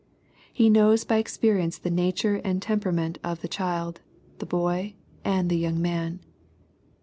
[0.51, 4.01] He knows by experience the nature and temperament of the child,
[4.39, 6.21] the boy, and the young man.